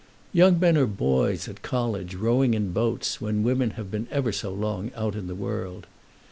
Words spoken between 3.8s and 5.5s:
been ever so long out in the